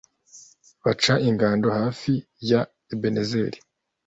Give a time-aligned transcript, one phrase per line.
[0.83, 2.13] baca ingando hafi
[2.49, 2.61] ya
[2.93, 3.57] ebenezeri